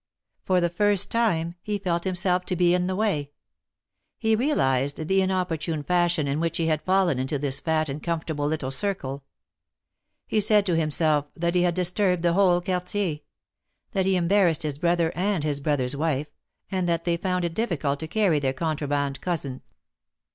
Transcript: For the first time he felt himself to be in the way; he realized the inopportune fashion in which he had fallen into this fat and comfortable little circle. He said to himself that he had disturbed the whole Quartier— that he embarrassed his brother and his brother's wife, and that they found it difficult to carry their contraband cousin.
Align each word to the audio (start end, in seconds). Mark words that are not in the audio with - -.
For 0.45 0.59
the 0.59 0.71
first 0.71 1.11
time 1.11 1.53
he 1.61 1.77
felt 1.77 2.05
himself 2.05 2.43
to 2.45 2.55
be 2.55 2.73
in 2.73 2.87
the 2.87 2.95
way; 2.95 3.29
he 4.17 4.35
realized 4.35 5.07
the 5.07 5.21
inopportune 5.21 5.83
fashion 5.83 6.27
in 6.27 6.39
which 6.39 6.57
he 6.57 6.65
had 6.65 6.81
fallen 6.81 7.19
into 7.19 7.37
this 7.37 7.59
fat 7.59 7.87
and 7.87 8.01
comfortable 8.01 8.47
little 8.47 8.71
circle. 8.71 9.23
He 10.25 10.41
said 10.41 10.65
to 10.65 10.75
himself 10.75 11.27
that 11.35 11.53
he 11.53 11.61
had 11.61 11.75
disturbed 11.75 12.23
the 12.23 12.33
whole 12.33 12.61
Quartier— 12.61 13.19
that 13.93 14.07
he 14.07 14.15
embarrassed 14.15 14.63
his 14.63 14.79
brother 14.79 15.11
and 15.13 15.43
his 15.43 15.59
brother's 15.59 15.95
wife, 15.95 16.31
and 16.71 16.89
that 16.89 17.05
they 17.05 17.15
found 17.15 17.45
it 17.45 17.53
difficult 17.53 17.99
to 17.99 18.07
carry 18.07 18.39
their 18.39 18.53
contraband 18.53 19.21
cousin. 19.21 19.61